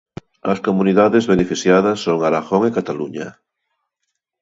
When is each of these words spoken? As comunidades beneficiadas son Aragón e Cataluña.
As 0.51 0.59
comunidades 0.67 1.29
beneficiadas 1.33 1.97
son 2.05 2.17
Aragón 2.21 2.61
e 2.69 2.75
Cataluña. 2.77 3.27